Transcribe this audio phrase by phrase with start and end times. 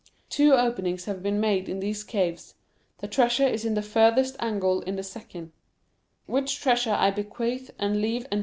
[0.29, 2.55] Two open...ings have been made in these caves;
[2.97, 5.51] the treasure is in the furthest a...ngle in the second;
[6.25, 8.39] which treasure I bequeath and leave en...